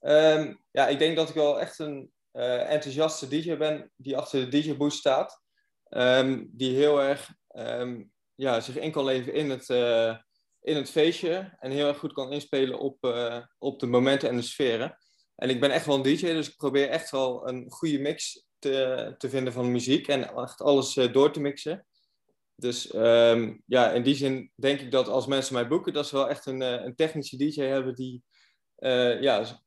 Ehm, 0.00 0.54
ja, 0.70 0.88
ik 0.88 0.98
denk 0.98 1.16
dat 1.16 1.28
ik 1.28 1.34
wel 1.34 1.60
echt 1.60 1.78
een 1.78 2.10
eh, 2.32 2.70
enthousiaste 2.72 3.28
DJ 3.28 3.56
ben 3.56 3.90
die 3.96 4.16
achter 4.16 4.50
de 4.50 4.60
DJ-booth 4.60 4.92
staat. 4.92 5.42
Ehm, 5.88 6.44
die 6.48 6.76
heel 6.76 7.02
erg 7.02 7.30
ehm, 7.48 8.02
ja, 8.34 8.60
zich 8.60 8.76
in 8.76 8.90
kan 8.92 9.04
leven 9.04 9.32
in 9.32 9.50
het, 9.50 9.70
eh, 9.70 10.16
in 10.60 10.76
het 10.76 10.90
feestje. 10.90 11.56
En 11.58 11.70
heel 11.70 11.88
erg 11.88 11.98
goed 11.98 12.12
kan 12.12 12.32
inspelen 12.32 12.78
op, 12.78 12.96
op 13.58 13.80
de 13.80 13.86
momenten 13.86 14.28
en 14.28 14.36
de 14.36 14.42
sferen. 14.42 14.98
En 15.36 15.50
ik 15.50 15.60
ben 15.60 15.70
echt 15.70 15.86
wel 15.86 15.96
een 15.96 16.02
DJ, 16.02 16.26
dus 16.32 16.48
ik 16.48 16.56
probeer 16.56 16.88
echt 16.88 17.10
wel 17.10 17.48
een 17.48 17.70
goede 17.70 17.98
mix 17.98 18.46
te, 18.58 19.14
te 19.18 19.28
vinden 19.28 19.52
van 19.52 19.72
muziek. 19.72 20.08
En 20.08 20.36
echt 20.36 20.60
alles 20.60 20.94
door 20.94 21.32
te 21.32 21.40
mixen. 21.40 21.86
Dus 22.56 22.90
ehm, 22.90 23.56
ja, 23.66 23.90
in 23.92 24.02
die 24.02 24.14
zin 24.14 24.52
denk 24.54 24.80
ik 24.80 24.90
dat 24.90 25.08
als 25.08 25.26
mensen 25.26 25.54
mij 25.54 25.68
boeken, 25.68 25.92
dat 25.92 26.06
ze 26.06 26.16
wel 26.16 26.28
echt 26.28 26.46
een, 26.46 26.62
eh, 26.62 26.84
een 26.84 26.94
technische 26.94 27.36
DJ 27.36 27.60
hebben 27.60 27.94
die 27.94 28.22
eh, 28.76 29.20
ja, 29.22 29.62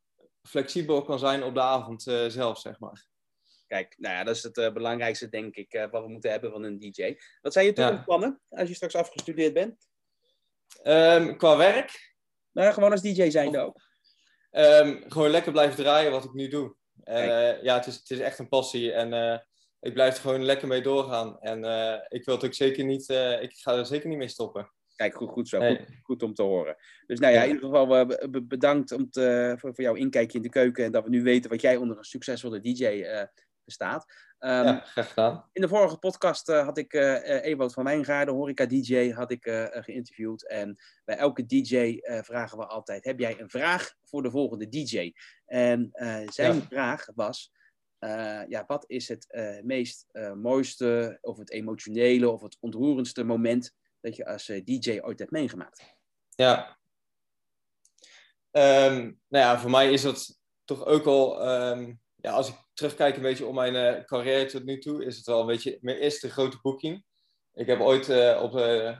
flexibel 0.47 1.01
kan 1.03 1.19
zijn 1.19 1.44
op 1.44 1.53
de 1.53 1.62
avond 1.62 2.07
eh, 2.07 2.25
zelf, 2.27 2.59
zeg 2.59 2.80
maar. 2.80 3.07
Kijk, 3.68 3.95
nou 3.97 4.15
ja, 4.15 4.24
dat 4.24 4.36
is 4.36 4.44
het 4.44 4.74
belangrijkste, 4.74 5.30
denk 5.30 5.56
ik, 5.56 5.88
wat 5.91 6.03
we 6.03 6.09
moeten 6.09 6.31
hebben 6.31 6.51
van 6.51 6.63
een 6.63 6.80
DJ. 6.80 7.15
Wat 7.41 7.53
zijn 7.53 7.65
je 7.65 7.71
Ja. 7.75 7.81
toekomstplannen 7.81 8.41
als 8.50 8.68
je 8.69 8.75
straks 8.75 8.95
afgestudeerd 8.95 9.53
bent? 9.53 9.88
Ehm, 10.83 11.35
qua 11.38 11.57
werk, 11.57 12.15
Nou, 12.51 12.74
gewoon 12.74 12.92
als 12.92 13.01
DJ 13.01 13.30
zijnde 13.30 13.59
ook. 13.59 13.81
ehm, 14.51 15.01
gewoon 15.09 15.30
lekker 15.30 15.51
blijven 15.51 15.83
draaien 15.83 16.12
wat 16.12 16.24
ik 16.24 16.33
nu 16.33 16.47
doe. 16.47 16.75
Ja, 17.62 17.75
het 17.75 17.85
is, 17.85 17.95
het 17.95 18.09
is 18.09 18.19
echt 18.19 18.39
een 18.39 18.50
passie 18.50 18.92
en 18.94 19.44
ik 19.81 19.94
blijf 19.94 20.16
er 20.16 20.22
gewoon 20.22 20.44
lekker 20.44 20.68
mee 20.68 20.81
doorgaan. 20.81 21.40
En 21.40 21.64
eh, 21.64 22.00
ik 22.08 22.26
wil 22.26 22.36
het 22.36 22.46
ook 22.46 22.54
zeker 22.54 22.86
niet, 22.86 23.09
eh, 23.09 23.42
ik 23.42 23.54
ga 23.54 23.76
er 23.76 23.86
zeker 23.86 24.09
niet 24.09 24.18
mee 24.18 24.28
stoppen. 24.28 24.71
Kijk, 24.95 25.16
goed, 25.16 25.30
goed 25.30 25.48
zo. 25.50 25.59
Nee. 25.59 25.78
Goed, 25.78 25.88
goed 26.04 26.24
om 26.24 26.33
te 26.33 26.44
horen. 26.44 26.76
Dus 27.07 27.19
nou 27.19 27.33
ja, 27.33 27.42
in 27.44 27.48
ieder 27.54 27.64
geval 27.69 27.95
eh, 27.95 28.06
be- 28.07 28.28
be- 28.30 28.44
bedankt 28.44 28.92
om 28.92 29.09
te, 29.09 29.56
voor, 29.59 29.76
voor 29.76 29.83
jouw 29.83 29.94
inkijkje 29.95 30.38
in 30.38 30.44
de 30.44 30.50
keuken. 30.50 30.86
En 30.86 30.92
dat 30.92 31.04
we 31.04 31.09
nu 31.09 31.24
weten 31.24 31.50
wat 31.50 31.62
jij 31.62 31.76
onder 31.76 31.98
een 31.98 32.04
succesvolle 32.04 32.59
DJ 32.59 33.04
verstaat. 33.64 34.14
Ehm, 34.40 34.66
ja, 34.66 34.80
graag 34.80 35.07
gedaan. 35.09 35.50
In 35.54 35.62
de 35.62 35.68
vorige 35.68 35.98
podcast 35.98 36.48
had 36.48 36.78
ik 36.78 36.94
eh, 36.94 37.44
Ewout 37.45 37.74
van 37.74 37.83
Wijngaarden, 37.83 38.33
horeca-dj, 38.36 39.12
had 39.12 39.31
ik 39.31 39.69
geïnterviewd. 39.71 40.48
En 40.48 40.78
bij 41.06 41.16
elke 41.16 41.45
DJ 41.45 42.00
vragen 42.04 42.57
we 42.57 42.66
altijd, 42.66 43.04
heb 43.04 43.19
jij 43.19 43.40
een 43.40 43.50
vraag 43.50 43.94
voor 44.04 44.24
de 44.24 44.31
volgende 44.31 44.69
DJ? 44.69 45.12
En 45.45 45.90
zijn 46.26 46.56
Ja. 46.56 46.62
vraag 46.69 47.06
was, 47.16 47.52
eh, 47.99 48.41
ja, 48.47 48.63
wat 48.68 48.83
is 48.87 49.07
het 49.07 49.31
eh, 49.31 49.61
meest 49.61 50.06
eh, 50.11 50.33
mooiste, 50.33 51.18
of 51.21 51.37
het 51.37 51.51
emotionele, 51.51 52.29
of 52.29 52.41
het 52.41 52.57
ontroerendste 52.59 53.23
moment 53.23 53.73
dat 54.01 54.15
je 54.15 54.25
als 54.25 54.45
DJ 54.45 54.99
ooit 55.01 55.19
hebt 55.19 55.31
meegemaakt? 55.31 55.83
Ja. 56.29 56.77
Ehm, 58.51 58.97
nou 59.27 59.45
ja, 59.45 59.59
voor 59.59 59.69
mij 59.69 59.91
is 59.91 60.01
dat 60.01 60.39
toch 60.65 60.85
ook 60.85 61.06
al, 61.06 61.41
ehm, 61.41 61.94
ja, 62.15 62.31
als 62.31 62.49
ik 62.49 62.56
terugkijk 62.73 63.15
een 63.15 63.21
beetje 63.21 63.45
op 63.45 63.53
mijn 63.53 64.06
carrière 64.06 64.45
tot 64.45 64.63
nu 64.63 64.79
toe, 64.79 65.06
is 65.06 65.18
het 65.18 65.25
wel 65.25 65.39
een 65.39 65.47
beetje 65.47 65.77
mijn 65.81 65.97
eerste 65.97 66.29
grote 66.29 66.59
boeking. 66.61 67.03
Ik 67.53 67.68
heb 67.68 67.79
ooit 67.79 68.09
op, 68.39 68.51
de, 68.51 68.97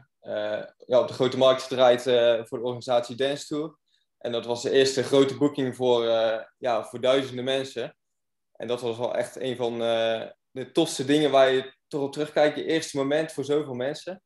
ja, 0.88 1.00
op 1.00 1.08
de 1.08 1.14
grote 1.14 1.38
markt 1.38 1.62
gedraaid 1.62 2.02
voor 2.48 2.58
de 2.58 2.66
organisatie 2.66 3.16
Dance 3.16 3.48
Tour. 3.48 3.78
En 4.18 4.32
dat 4.32 4.46
was 4.46 4.62
de 4.62 4.72
eerste 4.72 5.04
grote 5.04 5.38
boeking 5.38 5.76
voor, 5.76 6.04
ja, 6.58 6.84
voor 6.84 7.02
duizenden 7.02 7.44
mensen. 7.44 7.98
En 8.60 8.68
dat 8.68 8.82
was 8.82 8.98
wel 8.98 9.16
echt 9.16 9.36
een 9.36 9.56
van 9.56 9.84
eh, 9.84 10.26
de 10.52 10.72
tofste 10.72 11.06
dingen 11.06 11.32
waar 11.32 11.52
je 11.52 11.74
toch 11.88 12.02
op 12.02 12.12
terugkijkt. 12.12 12.58
Je 12.58 12.66
eerste 12.66 12.98
moment 12.98 13.32
voor 13.32 13.46
zoveel 13.46 13.74
mensen. 13.74 14.24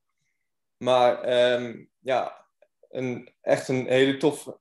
Maar 0.77 1.21
ehm, 1.21 1.85
ja, 1.99 2.45
een, 2.89 3.33
echt 3.41 3.67
een 3.67 3.87
hele 3.87 4.17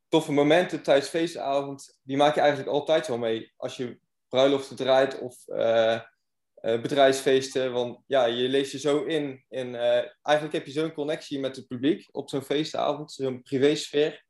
toffe, 0.09 0.33
momenten 0.33 0.83
tijdens 0.83 1.09
feestavond. 1.09 1.99
Die 2.03 2.17
maak 2.17 2.35
je 2.35 2.41
eigenlijk 2.41 2.71
altijd 2.71 3.07
wel 3.07 3.19
mee. 3.19 3.53
Als 3.57 3.77
je 3.77 3.99
bruiloften 4.29 4.77
draait 4.77 5.19
of 5.19 5.49
eh, 5.49 5.95
eh, 5.95 6.81
bedrijfsfeesten. 6.81 7.73
Want 7.73 7.99
ja, 8.07 8.25
je 8.25 8.49
leest 8.49 8.73
je 8.73 8.79
zo 8.79 9.05
in. 9.05 9.45
eh, 9.75 10.05
eigenlijk 10.23 10.53
heb 10.53 10.67
je 10.67 10.73
zo'n 10.73 10.93
connectie 10.93 11.41
met 11.41 11.57
het 11.57 11.67
publiek 11.67 12.09
op 12.11 12.29
zo'n 12.29 12.43
feestavond. 12.43 13.13
Zo'n 13.13 13.43
privésfeer. 13.43 14.25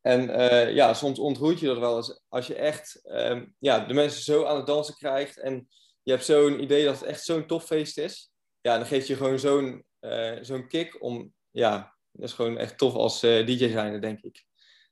En 0.00 0.30
eh, 0.30 0.74
ja, 0.74 0.94
soms 0.94 1.18
ontroert 1.18 1.60
je 1.60 1.66
dat 1.66 1.78
wel 1.78 1.96
eens. 1.96 2.20
Als 2.28 2.46
je 2.46 2.54
echt 2.54 3.00
ehm, 3.04 3.46
ja, 3.58 3.78
de 3.78 3.94
mensen 3.94 4.22
zo 4.22 4.44
aan 4.44 4.56
het 4.56 4.66
dansen 4.66 4.94
krijgt. 4.94 5.38
En 5.38 5.68
je 6.02 6.12
hebt 6.12 6.24
zo'n 6.24 6.62
idee 6.62 6.84
dat 6.84 6.94
het 6.94 7.08
echt 7.08 7.24
zo'n 7.24 7.46
tof 7.46 7.64
feest 7.64 7.98
is. 7.98 8.32
Ja, 8.60 8.76
dan 8.76 8.86
geeft 8.86 9.06
je 9.06 9.16
gewoon 9.16 9.38
zo'n 9.38 9.84
eh, 9.98 10.36
zo'n 10.40 10.68
kick 10.68 11.02
om... 11.02 11.34
Ja, 11.50 11.96
dat 12.12 12.28
is 12.28 12.34
gewoon 12.34 12.58
echt 12.58 12.78
tof 12.78 12.94
als 12.94 13.22
eh, 13.22 13.46
DJ 13.46 13.70
zijnde, 13.70 13.98
denk 13.98 14.20
ik. 14.20 14.44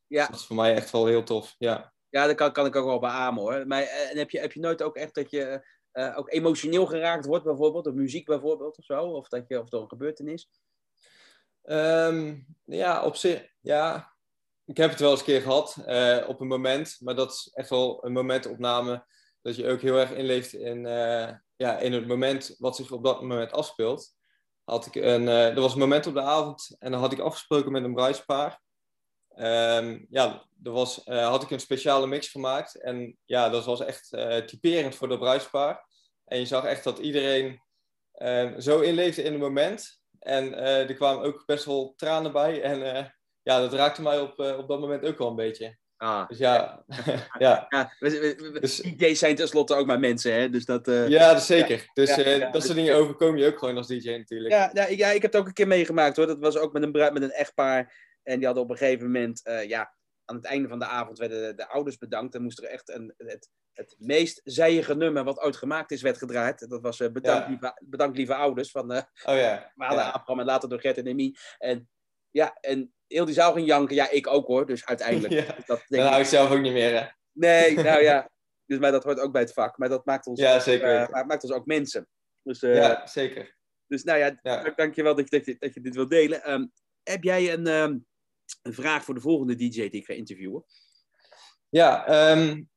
Ja. 0.06 0.20
Dus 0.20 0.30
dat 0.30 0.40
is 0.40 0.46
voor 0.46 0.56
mij 0.56 0.74
echt 0.74 0.90
wel 0.90 1.06
heel 1.06 1.22
tof, 1.22 1.54
ja. 1.58 1.92
Ja, 2.08 2.26
dat 2.26 2.36
kan, 2.36 2.52
kan 2.52 2.66
ik 2.66 2.76
ook 2.76 2.86
wel 2.86 2.98
beamen 2.98 3.42
hoor. 3.42 3.66
Maar 3.66 3.82
en 3.82 4.16
heb, 4.16 4.30
je, 4.30 4.40
heb 4.40 4.52
je 4.52 4.60
nooit 4.60 4.82
ook 4.82 4.96
echt 4.96 5.14
dat 5.14 5.30
je 5.30 5.76
ook 6.14 6.32
emotioneel 6.32 6.86
geraakt 6.86 7.26
wordt 7.26 7.44
bijvoorbeeld, 7.44 7.86
of 7.86 7.94
muziek 7.94 8.26
bijvoorbeeld 8.26 8.78
of 8.78 8.84
zo? 8.84 9.02
Of, 9.02 9.28
dat 9.28 9.44
je, 9.48 9.60
of 9.60 9.68
door 9.68 9.82
een 9.82 9.88
gebeurtenis? 9.88 10.48
Um, 11.64 12.46
ja, 12.64 13.04
op 13.04 13.16
zich, 13.16 13.54
ja. 13.60 14.16
Ik 14.68 14.76
heb 14.76 14.90
het 14.90 15.00
wel 15.00 15.10
eens 15.10 15.20
een 15.20 15.26
keer 15.26 15.40
gehad 15.40 15.76
op 16.26 16.40
een 16.40 16.46
moment, 16.46 16.96
maar 17.00 17.14
dat 17.14 17.30
is 17.30 17.50
echt 17.54 17.70
wel 17.70 18.04
een 18.04 18.12
momentopname 18.12 19.06
dat 19.42 19.56
je 19.56 19.68
ook 19.68 19.80
heel 19.80 19.96
erg 19.96 20.12
inleeft 20.12 20.52
in, 20.52 20.84
uh, 20.84 21.30
ja, 21.56 21.78
in 21.78 21.92
het 21.92 22.06
moment 22.06 22.54
wat 22.58 22.76
zich 22.76 22.90
op 22.90 23.04
dat 23.04 23.20
moment 23.20 23.52
afspeelt. 23.52 24.16
Had 24.64 24.87
ik 24.87 24.94
een, 24.94 25.22
uh, 25.22 25.46
er 25.46 25.60
was 25.60 25.72
een 25.72 25.78
moment 25.78 26.06
op 26.06 26.14
de 26.14 26.20
avond 26.20 26.76
en 26.78 26.90
dan 26.90 27.00
had 27.00 27.12
ik 27.12 27.18
afgesproken 27.18 27.72
met 27.72 27.84
een 27.84 27.94
bruidspaar. 27.94 28.60
Um, 29.37 30.06
ja, 30.10 30.48
er 30.62 30.70
was, 30.70 31.04
had 31.04 31.42
ik 31.42 31.50
een 31.50 31.60
speciale 31.60 32.06
mix 32.06 32.28
gemaakt. 32.28 32.80
En 32.80 33.18
ja, 33.25 33.48
dat 33.48 33.64
was 33.64 33.80
echt 33.80 34.08
typerend 34.46 34.94
voor 34.94 35.08
dat 35.08 35.18
bruidspaar. 35.18 35.87
En 36.25 36.38
je 36.38 36.46
zag 36.46 36.64
echt 36.64 36.84
dat 36.84 36.98
iedereen 36.98 37.62
ehm, 38.12 38.60
zo 38.60 38.80
inleefde 38.80 39.22
in 39.22 39.32
het 39.32 39.40
moment. 39.40 40.00
En 40.18 40.54
er 40.58 40.94
kwamen 40.94 41.25
ook 41.25 41.42
best 41.46 41.64
wel 41.64 41.92
tranen 41.96 42.32
bij. 42.32 42.62
En 42.62 43.12
ja, 43.49 43.61
dat 43.61 43.73
raakte 43.73 44.02
mij 44.02 44.21
op, 44.21 44.38
op 44.38 44.69
dat 44.69 44.81
moment 44.81 45.05
ook 45.05 45.19
wel 45.19 45.28
een 45.28 45.37
beetje. 45.37 45.76
Ah. 45.97 46.28
Dus 46.28 46.38
ja, 46.38 46.85
ja. 47.38 47.67
ja 47.69 47.93
dus, 47.99 48.76
DJ's 48.76 49.19
zijn 49.19 49.37
tenslotte 49.37 49.75
ook 49.75 49.87
maar 49.87 49.99
mensen, 49.99 50.33
hè? 50.33 50.50
Dus 50.50 50.64
dat, 50.64 50.88
uh, 50.88 51.09
ja, 51.09 51.33
dat 51.33 51.43
zeker. 51.43 51.90
dus 51.93 52.19
uh, 52.19 52.52
dat 52.52 52.62
soort 52.62 52.75
dingen 52.75 52.95
overkomen 52.95 53.40
je 53.40 53.47
ook 53.47 53.59
gewoon 53.59 53.76
als 53.76 53.87
DJ 53.87 54.11
natuurlijk. 54.11 54.55
Ja, 54.55 54.71
ja, 54.73 54.87
ja, 54.87 55.09
ik 55.09 55.23
heb 55.23 55.33
het 55.33 55.40
ook 55.40 55.47
een 55.47 55.52
keer 55.52 55.67
meegemaakt 55.67 56.17
hoor. 56.17 56.26
Dat 56.26 56.38
was 56.38 56.57
ook 56.57 56.73
met 56.73 56.83
een, 56.83 56.90
met 56.90 57.23
een 57.23 57.31
echtpaar. 57.31 58.07
En 58.23 58.37
die 58.37 58.47
hadden 58.47 58.64
op 58.64 58.71
een 58.71 58.76
gegeven 58.76 59.07
moment, 59.07 59.40
uh, 59.45 59.69
ja, 59.69 59.95
aan 60.25 60.37
het 60.37 60.45
einde 60.45 60.69
van 60.69 60.78
de 60.78 60.87
avond 60.87 61.19
werden 61.19 61.43
de, 61.43 61.55
de 61.55 61.69
ouders 61.69 61.99
bedankt. 61.99 62.35
En 62.35 62.43
moest 62.43 62.59
er 62.59 62.69
echt 62.69 62.88
een, 62.88 63.14
het, 63.17 63.49
het 63.73 63.95
meest 63.99 64.40
zijige 64.45 64.95
nummer 64.95 65.25
wat 65.25 65.40
ooit 65.40 65.57
gemaakt 65.57 65.90
is, 65.90 66.02
werd 66.02 66.19
gedraaid. 66.19 66.69
Dat 66.69 66.83
was 66.83 66.97
bedankt, 66.97 67.49
lieve, 67.49 67.81
bedankt 67.85 68.17
lieve 68.17 68.35
ouders 68.35 68.71
van 68.71 68.93
uh, 68.93 69.02
oh, 69.25 69.37
ja. 69.37 69.73
Abraham 69.76 70.40
en 70.40 70.47
later 70.47 70.69
door 70.69 70.81
Gert 70.81 70.99
en 70.99 71.07
Emmy. 71.07 71.35
En 71.59 71.88
ja, 72.38 72.57
en 72.61 72.92
heel 73.07 73.25
die 73.25 73.35
zaal 73.35 73.52
ging 73.52 73.66
janken. 73.66 73.95
Ja, 73.95 74.11
ik 74.11 74.26
ook 74.26 74.47
hoor. 74.47 74.66
Dus 74.66 74.87
uiteindelijk. 74.87 75.33
Ja. 75.47 75.54
Dat 75.66 75.83
denk 75.87 76.02
Dan 76.02 76.11
hou 76.11 76.21
ik 76.21 76.26
zelf 76.26 76.50
ook 76.50 76.61
niet 76.61 76.73
meer, 76.73 77.00
hè? 77.00 77.07
Nee, 77.33 77.75
nou 77.75 78.02
ja. 78.02 78.30
Dus, 78.66 78.78
maar 78.78 78.92
dat 78.92 79.04
hoort 79.04 79.21
ook 79.21 79.33
bij 79.33 79.42
het 79.42 79.52
vak. 79.52 79.78
Maar 79.78 79.88
dat 79.88 80.04
maakt 80.04 80.26
ons, 80.26 80.40
ja, 80.40 80.61
zeker. 80.61 81.00
Uh, 81.00 81.25
maakt 81.25 81.42
ons 81.42 81.52
ook 81.52 81.66
mensen. 81.66 82.09
Dus, 82.42 82.62
uh, 82.62 82.75
ja, 82.75 83.07
zeker. 83.07 83.57
Dus 83.87 84.02
nou 84.02 84.18
ja, 84.18 84.38
ja. 84.42 84.73
dank 84.76 84.95
je 84.95 85.02
wel 85.02 85.14
dat 85.14 85.30
je, 85.30 85.57
dat 85.59 85.75
je 85.75 85.80
dit 85.80 85.95
wilt 85.95 86.11
delen. 86.11 86.52
Um, 86.52 86.73
heb 87.02 87.23
jij 87.23 87.52
een, 87.52 87.66
um, 87.66 88.07
een 88.62 88.73
vraag 88.73 89.04
voor 89.04 89.14
de 89.14 89.21
volgende 89.21 89.54
DJ 89.54 89.88
die 89.88 90.00
ik 90.00 90.04
ga 90.04 90.12
interviewen? 90.12 90.64
Ja, 91.68 92.30
um, 92.30 92.68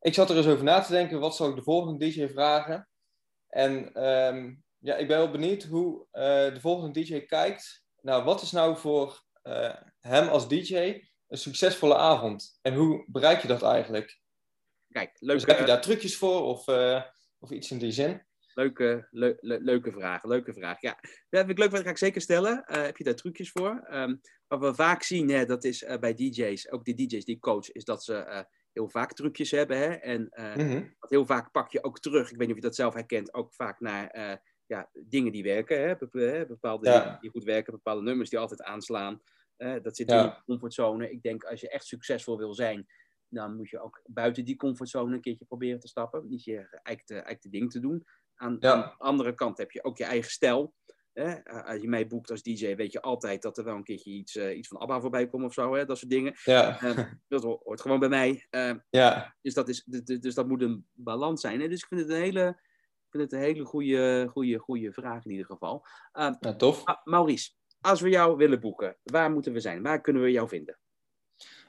ik 0.00 0.14
zat 0.14 0.30
er 0.30 0.36
eens 0.36 0.46
over 0.46 0.64
na 0.64 0.80
te 0.80 0.92
denken. 0.92 1.20
Wat 1.20 1.36
zal 1.36 1.48
ik 1.48 1.56
de 1.56 1.62
volgende 1.62 2.06
DJ 2.06 2.28
vragen? 2.28 2.88
En 3.48 3.90
ja, 4.78 4.96
ik 4.96 5.08
ben 5.08 5.18
wel 5.18 5.30
benieuwd 5.30 5.62
hoe 5.62 6.06
uh, 6.12 6.54
de 6.54 6.60
volgende 6.60 7.00
DJ 7.00 7.20
kijkt 7.20 7.83
nou, 8.04 8.24
wat 8.24 8.42
is 8.42 8.50
nou 8.50 8.76
voor 8.76 9.22
uh, 9.42 9.74
hem 10.00 10.28
als 10.28 10.48
DJ 10.48 10.76
een 11.28 11.38
succesvolle 11.38 11.96
avond? 11.96 12.58
En 12.62 12.74
hoe 12.74 13.04
bereik 13.06 13.42
je 13.42 13.48
dat 13.48 13.62
eigenlijk? 13.62 14.20
Kijk, 14.88 15.16
leuke... 15.18 15.44
Dus 15.44 15.50
heb 15.50 15.58
je 15.58 15.72
daar 15.72 15.80
trucjes 15.80 16.16
voor 16.16 16.42
of, 16.42 16.68
uh, 16.68 17.02
of 17.38 17.50
iets 17.50 17.70
in 17.70 17.78
die 17.78 17.92
zin? 17.92 18.26
Leuke, 18.54 19.08
le 19.10 19.36
le 19.40 19.60
leuke 19.60 19.92
vraag, 19.92 20.24
leuke 20.24 20.52
vraag. 20.52 20.80
Ja, 20.80 20.98
dat 21.00 21.40
vind 21.40 21.50
ik 21.50 21.58
leuk, 21.58 21.70
dat 21.70 21.82
ga 21.82 21.90
ik 21.90 21.98
zeker 21.98 22.20
stellen. 22.20 22.64
Uh, 22.66 22.82
heb 22.82 22.96
je 22.96 23.04
daar 23.04 23.14
trucjes 23.14 23.50
voor? 23.50 23.88
Um, 23.90 24.20
wat 24.46 24.60
we 24.60 24.74
vaak 24.74 25.02
zien, 25.02 25.28
hè, 25.28 25.46
dat 25.46 25.64
is 25.64 25.84
bij 26.00 26.14
DJ's, 26.14 26.70
ook 26.70 26.84
de 26.84 26.94
DJ's 26.94 27.24
die 27.24 27.38
coach, 27.38 27.70
is 27.70 27.84
dat 27.84 28.04
ze 28.04 28.46
heel 28.72 28.88
vaak 28.88 29.12
trucjes 29.12 29.50
hebben. 29.50 29.78
Hè? 29.78 29.92
En 29.94 30.20
mm 30.20 30.68
-hmm. 30.68 30.96
heel 31.00 31.26
vaak 31.26 31.50
pak 31.50 31.72
je 31.72 31.84
ook 31.84 32.00
terug, 32.00 32.30
ik 32.30 32.36
weet 32.36 32.46
niet 32.46 32.56
of 32.56 32.62
je 32.62 32.68
dat 32.68 32.74
zelf 32.74 32.94
herkent, 32.94 33.34
ook 33.34 33.54
vaak 33.54 33.80
naar 33.80 34.40
ja, 34.66 34.90
dingen 34.92 35.32
die 35.32 35.42
werken. 35.42 35.80
Hè? 35.80 35.96
Bepaalde 36.46 36.90
dingen 36.90 37.18
die 37.20 37.30
goed 37.30 37.44
werken, 37.44 37.72
bepaalde 37.72 38.02
nummers 38.02 38.30
die 38.30 38.38
altijd 38.38 38.62
aanslaan. 38.62 39.22
Uh, 39.58 39.76
dat 39.82 39.96
zit 39.96 40.10
in 40.10 40.16
de 40.16 40.42
comfortzone. 40.44 41.10
Ik 41.10 41.22
denk 41.22 41.44
als 41.44 41.60
je 41.60 41.68
echt 41.68 41.86
succesvol 41.86 42.38
wil 42.38 42.54
zijn, 42.54 42.86
dan 43.28 43.56
moet 43.56 43.70
je 43.70 43.80
ook 43.80 44.00
buiten 44.06 44.44
die 44.44 44.56
comfortzone 44.56 45.14
een 45.14 45.20
keertje 45.20 45.44
proberen 45.44 45.80
te 45.80 45.88
stappen. 45.88 46.28
Niet 46.28 46.44
je 46.44 46.80
de 47.40 47.48
ding 47.50 47.70
te 47.70 47.80
doen. 47.80 48.04
Aan, 48.34 48.64
aan, 48.64 48.80
de 48.80 48.94
andere 48.98 49.34
kant 49.34 49.58
heb 49.58 49.70
je 49.70 49.84
ook 49.84 49.98
je 49.98 50.04
eigen 50.04 50.30
stijl. 50.30 50.74
Hè? 51.12 51.44
Als 51.44 51.80
je 51.80 51.88
mij 51.88 52.06
boekt 52.06 52.30
als 52.30 52.42
DJ, 52.42 52.74
weet 52.74 52.92
je 52.92 53.00
altijd 53.00 53.42
dat 53.42 53.58
er 53.58 53.64
wel 53.64 53.76
een 53.76 53.84
keertje 53.84 54.10
iets, 54.10 54.36
uh, 54.36 54.56
iets 54.56 54.68
van 54.68 54.78
ABBA 54.78 55.00
voorbij 55.00 55.28
komt 55.28 55.44
of 55.44 55.52
zo. 55.52 55.74
Hè? 55.74 55.84
Dat 55.84 55.98
soort 55.98 56.10
dingen. 56.10 56.34
Ja. 56.44 56.82
Uh, 56.82 57.12
dat 57.28 57.42
hoort 57.42 57.80
gewoon 57.80 57.98
bij 57.98 58.08
mij. 58.08 58.46
Uh, 58.50 58.74
ja. 58.90 59.36
dus, 59.42 59.54
dat 59.54 59.68
is, 59.68 59.84
dus 60.20 60.34
dat 60.34 60.48
moet 60.48 60.62
een 60.62 60.86
balans 60.92 61.40
zijn. 61.40 61.60
Hè? 61.60 61.68
Dus 61.68 61.82
ik 61.82 61.88
vind 61.88 62.00
het 62.00 62.10
een 62.10 62.22
hele 62.22 62.60
vind 63.14 63.30
het 63.30 63.40
een 63.40 63.46
hele 63.46 63.64
goede, 63.64 64.28
goede, 64.30 64.58
goede 64.58 64.92
vraag 64.92 65.24
in 65.24 65.30
ieder 65.30 65.46
geval. 65.46 65.86
Uh, 66.12 66.34
ja, 66.40 66.54
tof. 66.54 66.84
Maurice, 67.04 67.50
als 67.80 68.00
we 68.00 68.08
jou 68.08 68.36
willen 68.36 68.60
boeken, 68.60 68.96
waar 69.02 69.30
moeten 69.30 69.52
we 69.52 69.60
zijn? 69.60 69.82
Waar 69.82 70.00
kunnen 70.00 70.22
we 70.22 70.30
jou 70.30 70.48
vinden? 70.48 70.78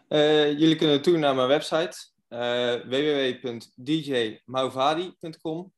Uh, 0.10 0.60
jullie 0.60 0.76
kunnen 0.76 1.02
toe 1.02 1.18
naar 1.18 1.36
mijn 1.36 1.48
website 1.48 1.98
uh, 2.30 2.74
www.djmauvadi.com 2.74 5.74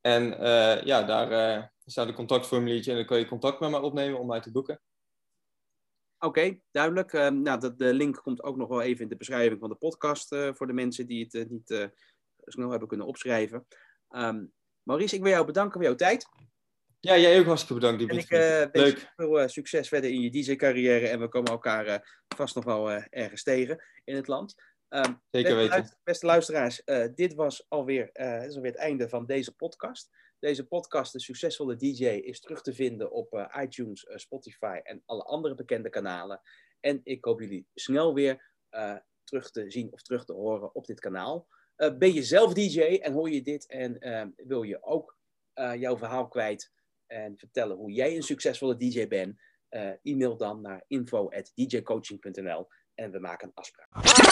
en 0.00 0.32
uh, 0.32 0.82
ja, 0.82 1.02
daar 1.02 1.72
staat 1.84 2.08
een 2.08 2.14
contactformuliertje 2.14 2.90
en 2.90 2.96
dan 2.96 3.06
kan 3.06 3.18
je 3.18 3.26
contact 3.26 3.60
met 3.60 3.70
mij 3.70 3.80
opnemen 3.80 4.20
om 4.20 4.26
mij 4.26 4.40
te 4.40 4.52
boeken. 4.52 4.80
Oké, 6.18 6.26
okay, 6.26 6.62
duidelijk. 6.70 7.12
Ehm, 7.12 7.42
nou, 7.42 7.60
de, 7.60 7.74
de, 7.74 7.94
link 7.94 8.16
komt 8.16 8.42
ook 8.42 8.56
nog 8.56 8.68
wel 8.68 8.82
even 8.82 9.02
in 9.02 9.08
de 9.08 9.16
beschrijving 9.16 9.60
van 9.60 9.68
de 9.68 9.74
podcast 9.74 10.28
voor 10.28 10.66
de 10.66 10.72
mensen 10.72 11.06
die 11.06 11.28
het 11.30 11.50
niet 11.50 11.90
snel 12.44 12.70
hebben 12.70 12.88
kunnen 12.88 13.06
opschrijven. 13.06 13.66
Um, 14.10 14.52
Maurice, 14.84 15.14
ik 15.14 15.22
wil 15.22 15.30
jou 15.30 15.46
bedanken 15.46 15.72
voor 15.72 15.82
jouw 15.82 15.94
tijd. 15.94 16.26
Ja, 17.00 17.18
jij 17.18 17.38
ook 17.38 17.46
hartstikke 17.46 17.74
bedankt. 17.74 17.98
Die 17.98 18.08
en 18.08 18.18
ik 18.18 18.30
uh, 18.30 18.82
wens 18.82 19.00
je 19.00 19.08
veel 19.16 19.40
uh, 19.40 19.48
succes 19.48 19.88
verder 19.88 20.10
in 20.10 20.20
je 20.20 20.30
DJ-carrière 20.30 21.08
en 21.08 21.20
we 21.20 21.28
komen 21.28 21.50
elkaar 21.50 21.86
uh, 21.86 21.96
vast 22.36 22.54
nog 22.54 22.64
wel 22.64 22.90
ergens 22.90 23.42
tegen 23.42 23.84
in 24.04 24.16
het 24.16 24.26
land. 24.26 24.54
Um, 24.88 25.22
Zeker 25.30 25.56
weten. 25.56 25.80
Beste, 25.80 25.96
beste 26.02 26.26
luisteraars, 26.26 26.82
dit 27.14 27.34
was 27.34 27.66
alweer, 27.68 28.10
dit 28.12 28.48
is 28.48 28.54
alweer 28.54 28.70
het 28.70 28.80
einde 28.80 29.08
van 29.08 29.26
deze 29.26 29.54
podcast. 29.54 30.10
Deze 30.38 30.66
podcast, 30.66 31.12
De 31.12 31.20
Succesvolle 31.20 31.76
DJ, 31.76 32.04
is 32.04 32.40
terug 32.40 32.62
te 32.62 32.74
vinden 32.74 33.10
op 33.10 33.48
iTunes, 33.60 34.06
Spotify 34.14 34.80
en 34.82 35.02
alle 35.04 35.22
andere 35.22 35.54
bekende 35.54 35.88
kanalen. 35.88 36.40
En 36.80 37.00
ik 37.04 37.24
hoop 37.24 37.40
jullie 37.40 37.66
snel 37.74 38.14
weer 38.14 38.52
terug 39.24 39.50
te 39.50 39.70
zien 39.70 39.92
of 39.92 40.02
terug 40.02 40.24
te 40.24 40.32
horen 40.32 40.74
op 40.74 40.86
dit 40.86 41.00
kanaal. 41.00 41.48
Uh, 41.76 41.96
ben 41.98 42.12
je 42.12 42.22
zelf 42.22 42.52
DJ 42.52 42.80
en 42.80 43.12
hoor 43.12 43.30
je 43.30 43.42
dit 43.42 43.66
en 43.66 43.96
uh, 44.08 44.46
wil 44.46 44.62
je 44.62 44.82
ook 44.82 45.16
uh, 45.54 45.74
jouw 45.74 45.96
verhaal 45.96 46.28
kwijt 46.28 46.72
en 47.06 47.36
vertellen 47.38 47.76
hoe 47.76 47.92
jij 47.92 48.16
een 48.16 48.22
succesvolle 48.22 48.76
DJ 48.76 49.08
bent? 49.08 49.42
e-mail 50.02 50.36
dan 50.36 50.60
naar 50.60 50.84
info.djcoaching.nl 50.86 52.68
en 52.94 53.10
we 53.10 53.18
maken 53.18 53.48
een 53.48 53.54
afspraak. 53.54 54.22